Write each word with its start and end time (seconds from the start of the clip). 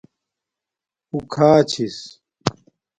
اُو 1.11 1.17
کھا 1.31 1.51
چھس 1.69 1.97